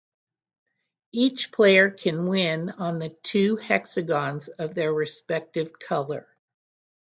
Each 1.11 1.51
player 1.51 1.91
can 1.91 2.27
win 2.27 2.71
on 2.71 2.97
the 2.97 3.09
two 3.21 3.57
hexagons 3.57 4.47
of 4.47 4.73
their 4.73 4.91
respective 4.91 5.77
colour. 5.77 6.27